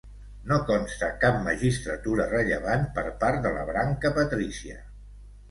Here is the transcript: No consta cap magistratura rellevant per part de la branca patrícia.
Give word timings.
No 0.51 0.55
consta 0.69 1.09
cap 1.23 1.37
magistratura 1.47 2.25
rellevant 2.31 2.87
per 2.97 3.05
part 3.25 3.45
de 3.45 3.53
la 3.59 3.69
branca 3.69 4.13
patrícia. 4.19 4.81